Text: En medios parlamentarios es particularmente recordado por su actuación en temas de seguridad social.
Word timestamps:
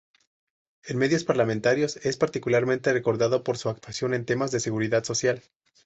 En 0.83 0.97
medios 0.97 1.23
parlamentarios 1.25 1.97
es 1.97 2.17
particularmente 2.17 2.91
recordado 2.91 3.43
por 3.43 3.59
su 3.59 3.69
actuación 3.69 4.15
en 4.15 4.25
temas 4.25 4.49
de 4.49 4.59
seguridad 4.59 5.03
social. 5.03 5.43